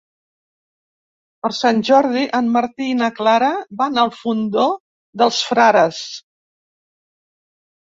Per 1.43 1.51
Sant 1.57 1.83
Jordi 1.89 2.23
en 2.39 2.49
Martí 2.55 2.87
i 2.93 2.97
na 3.03 3.11
Clara 3.19 3.51
van 3.83 4.01
al 4.05 4.15
Fondó 4.23 4.67
dels 5.25 5.45
Frares. 5.53 6.03